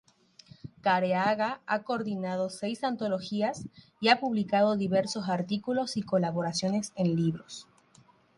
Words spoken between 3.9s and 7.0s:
y ha publicado diversos artículos y colaboraciones